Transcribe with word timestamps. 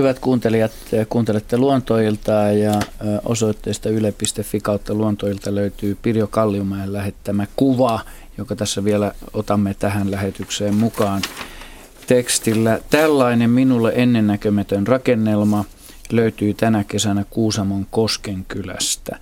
Hyvät 0.00 0.18
kuuntelijat, 0.18 0.72
kuuntelette 1.08 1.58
Luontoiltaa 1.58 2.52
ja 2.52 2.80
osoitteesta 3.24 3.88
yle.fi 3.88 4.60
kautta 4.60 4.94
Luontoilta 4.94 5.54
löytyy 5.54 5.98
Pirjo 6.02 6.26
Kalliumäen 6.26 6.92
lähettämä 6.92 7.46
kuva, 7.56 8.00
joka 8.38 8.56
tässä 8.56 8.84
vielä 8.84 9.12
otamme 9.32 9.74
tähän 9.74 10.10
lähetykseen 10.10 10.74
mukaan 10.74 11.22
tekstillä. 12.06 12.80
Tällainen 12.90 13.50
minulle 13.50 13.92
ennennäkemätön 13.94 14.86
rakennelma 14.86 15.64
löytyy 16.12 16.54
tänä 16.54 16.84
kesänä 16.84 17.24
Kuusamon 17.30 17.86
Koskenkylästä 17.90 19.18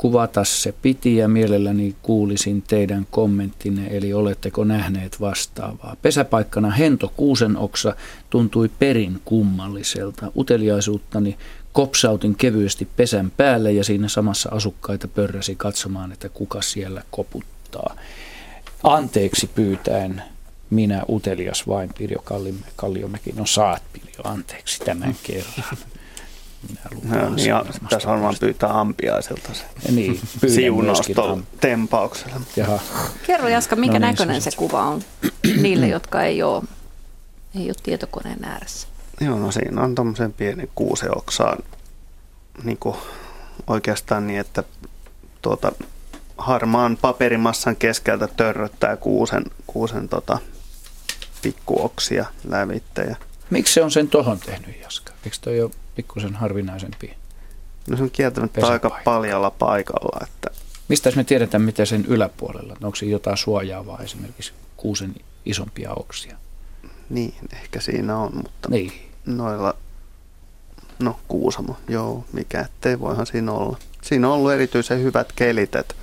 kuvata 0.00 0.44
se 0.44 0.74
piti 0.82 1.16
ja 1.16 1.28
mielelläni 1.28 1.94
kuulisin 2.02 2.62
teidän 2.62 3.06
kommenttinne, 3.10 3.86
eli 3.90 4.12
oletteko 4.12 4.64
nähneet 4.64 5.20
vastaavaa. 5.20 5.96
Pesäpaikkana 6.02 6.70
Hento 6.70 7.12
Kuusenoksa 7.16 7.96
tuntui 8.30 8.70
perin 8.78 9.20
kummalliselta. 9.24 10.32
Uteliaisuuttani 10.36 11.38
kopsautin 11.72 12.34
kevyesti 12.34 12.88
pesän 12.96 13.32
päälle 13.36 13.72
ja 13.72 13.84
siinä 13.84 14.08
samassa 14.08 14.48
asukkaita 14.52 15.08
pörräsi 15.08 15.56
katsomaan, 15.56 16.12
että 16.12 16.28
kuka 16.28 16.62
siellä 16.62 17.02
koputtaa. 17.10 17.96
Anteeksi 18.82 19.50
pyytäen 19.54 20.22
minä 20.70 21.02
utelias 21.08 21.68
vain 21.68 21.90
Pirjo 21.98 22.24
Kalliomäki. 22.76 23.32
No 23.32 23.46
saat 23.46 23.82
Pirjo 23.92 24.20
anteeksi 24.24 24.84
tämän 24.84 25.16
kerran. 25.26 25.78
No, 27.02 27.30
niin, 27.30 27.48
ja 27.48 27.64
tässä 27.90 28.08
varmaan 28.08 28.34
pyytää 28.40 28.80
ampiaiselta 28.80 29.54
se 29.54 29.92
niin, 29.92 30.20
siunaus 30.48 31.12
tempauksella. 31.60 32.40
Jaha. 32.56 32.78
Kerro 33.26 33.48
Jaska, 33.48 33.76
minkä 33.76 33.98
no 33.98 34.06
niin, 34.06 34.12
näköinen 34.12 34.42
se, 34.42 34.50
se 34.50 34.56
kuva 34.56 34.82
on 34.82 35.02
niille, 35.62 35.88
jotka 35.88 36.22
ei 36.22 36.42
ole, 36.42 36.62
ei 37.54 37.66
ole 37.66 37.74
tietokoneen 37.82 38.44
ääressä? 38.44 38.88
Joo, 39.20 39.38
no 39.38 39.52
siinä 39.52 39.82
on 39.82 39.94
tuommoisen 39.94 40.32
pieni 40.32 40.70
kuuseoksaan 40.74 41.58
niin 42.64 42.78
oikeastaan 43.66 44.26
niin, 44.26 44.40
että 44.40 44.64
tuota, 45.42 45.72
harmaan 46.38 46.98
paperimassan 47.00 47.76
keskeltä 47.76 48.28
törröttää 48.36 48.96
kuusen, 48.96 49.44
kuusen 49.66 50.08
tota, 50.08 50.38
pikkuoksia 51.42 52.26
lävittäjä. 52.48 53.16
Miksi 53.50 53.74
se 53.74 53.82
on 53.82 53.90
sen 53.90 54.08
tohon 54.08 54.38
tehnyt, 54.38 54.80
Jaska? 54.80 55.12
Eikö 55.24 55.36
toi 55.40 55.60
ole 55.60 55.70
pikkusen 55.94 56.34
harvinaisempi? 56.34 57.16
No 57.88 57.96
se 57.96 58.02
on 58.02 58.10
kieltämättä 58.10 58.66
aika 58.66 59.00
paljalla 59.04 59.50
paikalla. 59.50 60.18
Että... 60.22 60.50
Mistä 60.88 61.12
me 61.16 61.24
tiedetään, 61.24 61.62
mitä 61.62 61.84
sen 61.84 62.04
yläpuolella? 62.06 62.76
Onko 62.82 62.96
se 62.96 63.06
jotain 63.06 63.36
suojaavaa 63.36 63.98
esimerkiksi 64.02 64.52
kuusen 64.76 65.14
isompia 65.44 65.90
oksia? 65.96 66.36
Niin, 67.10 67.34
ehkä 67.52 67.80
siinä 67.80 68.16
on, 68.16 68.36
mutta 68.36 68.68
niin. 68.68 68.92
noilla, 69.26 69.74
no 70.98 71.20
Kuusamo, 71.28 71.76
joo, 71.88 72.24
mikä 72.32 72.60
ettei 72.60 73.00
voihan 73.00 73.26
siinä 73.26 73.52
olla. 73.52 73.78
Siinä 74.02 74.28
on 74.28 74.34
ollut 74.34 74.52
erityisen 74.52 75.02
hyvät 75.02 75.32
kelit, 75.32 75.74
että 75.74 75.94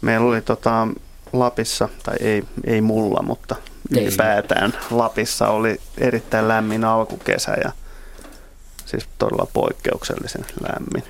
meillä 0.00 0.26
oli 0.26 0.42
tota, 0.42 0.88
Lapissa, 1.32 1.88
tai 2.02 2.16
ei, 2.20 2.44
ei 2.64 2.80
mulla, 2.80 3.22
mutta 3.22 3.56
ylipäätään 3.90 4.74
Lapissa 4.90 5.48
oli 5.48 5.80
erittäin 5.98 6.48
lämmin 6.48 6.84
alkukesä 6.84 7.56
ja 7.64 7.72
siis 8.86 9.08
todella 9.18 9.46
poikkeuksellisen 9.52 10.46
lämmin. 10.68 11.04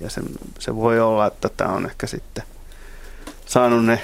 Ja 0.00 0.10
se, 0.10 0.20
se 0.58 0.76
voi 0.76 1.00
olla, 1.00 1.26
että 1.26 1.48
tämä 1.48 1.72
on 1.72 1.86
ehkä 1.86 2.06
sitten 2.06 2.44
saanut 3.46 3.84
ne 3.84 4.00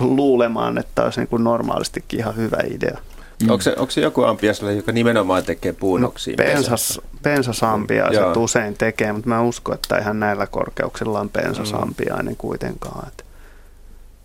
luulemaan, 0.00 0.78
että 0.78 1.04
olisi 1.04 1.20
niin 1.20 1.28
kuin 1.28 1.44
normaalistikin 1.44 2.20
ihan 2.20 2.36
hyvä 2.36 2.58
idea. 2.70 2.98
Mm. 3.42 3.50
Onko, 3.50 3.62
se, 3.62 3.74
onko 3.76 3.90
se 3.90 4.00
joku 4.00 4.22
ampiaselle, 4.22 4.74
joka 4.74 4.92
nimenomaan 4.92 5.44
tekee 5.44 5.72
puunoksia? 5.72 6.34
No, 6.38 6.44
pensas, 6.44 7.00
pensasampiaiset 7.22 8.36
usein 8.36 8.74
tekee, 8.74 9.12
mutta 9.12 9.28
mä 9.28 9.42
uskon, 9.42 9.74
että 9.74 9.98
ihan 9.98 10.20
näillä 10.20 10.46
korkeuksilla 10.46 11.20
on 11.20 11.28
pensasampiainen 11.28 12.32
mm. 12.32 12.36
kuitenkaan. 12.36 13.08
Että 13.08 13.24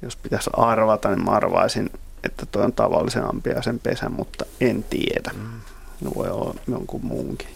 jos 0.02 0.16
pitäisi 0.16 0.49
arvata, 0.53 1.10
niin 1.10 1.26
mä 1.26 1.31
arvaisin, 1.31 1.89
että 2.23 2.45
toi 2.45 2.64
on 2.64 2.73
tavallisen 2.73 3.30
ampiaisen 3.30 3.80
pesä, 3.80 4.10
mutta 4.10 4.45
en 4.61 4.83
tiedä. 4.83 5.31
Mm. 5.33 5.60
No 6.02 6.11
voi 6.15 6.30
olla 6.30 6.55
jonkun 6.67 7.05
muunkin. 7.05 7.48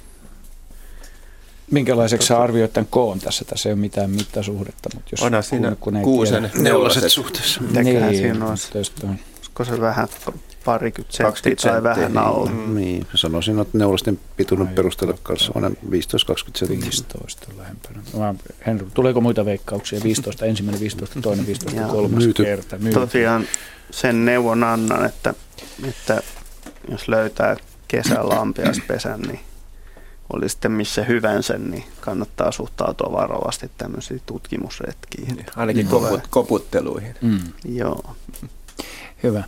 Minkälaiseksi 1.72 2.28
sä 2.28 2.42
arvioit 2.42 2.74
tämän 2.74 2.88
koon 2.90 3.20
tässä? 3.20 3.46
Tässä 3.46 3.70
ei 3.70 3.74
ole 3.74 3.80
mitään 3.80 4.10
mittasuhdetta. 4.10 4.90
Mutta 4.94 5.10
jos 5.12 5.22
Onhan 5.22 5.44
siinä 5.44 5.76
kun 5.80 5.96
ei 5.96 6.04
kuusen 6.04 6.52
neulaset 6.56 7.12
suhteessa. 7.12 7.62
Mitäköhän 7.62 8.12
niin, 8.12 8.22
siinä 8.22 8.46
on? 8.46 8.52
Olisiko 8.52 9.66
se 9.66 9.82
vähän 9.82 10.08
parikymmentä 10.66 11.18
senttiä 11.18 11.56
tai 11.56 11.84
vähän 11.84 12.18
alle? 12.18 12.50
Mm. 12.52 12.76
Niin, 12.76 13.08
sanoisin, 13.16 13.60
että 13.60 13.78
neulasten 13.78 14.20
pituuden 14.38 14.68
perusteella 14.68 15.18
kanssa 15.24 15.52
on 15.56 15.64
15-20 15.64 15.70
senttiä. 16.56 16.82
15 16.82 17.48
lähempänä. 17.58 18.00
Henry, 18.66 18.88
tuleeko 18.94 19.22
muita 19.22 19.46
veikkauksia? 19.46 20.00
15, 20.04 20.46
ensimmäinen 20.46 20.82
15, 20.82 21.22
toinen 21.22 21.48
15, 21.48 21.82
kolmas 21.82 22.24
Myyty. 22.24 22.44
kerta. 22.44 22.78
Myyty. 22.78 23.00
Tosiaan 23.00 23.46
sen 23.92 24.26
neuvon 24.26 24.64
annan, 24.64 25.06
että, 25.06 25.34
että 25.90 26.22
jos 26.92 27.08
löytää 27.08 27.58
kesällä 27.88 28.40
ampiaispesän, 28.40 29.22
niin 29.22 29.40
oli 30.34 30.50
sitten 30.50 30.72
missä 30.72 31.04
hyvänsä, 31.04 31.58
niin 31.58 31.84
kannattaa 32.02 32.52
suhtautua 32.52 33.12
varovasti 33.12 33.72
tämmöisiin 33.78 34.22
tutkimusretkiin. 34.26 35.46
Ainakin 35.56 35.88
koput, 35.88 36.22
koputteluihin. 36.30 37.16
Mm. 37.22 37.40
Joo. 37.66 38.16
Hyvä. 39.24 39.44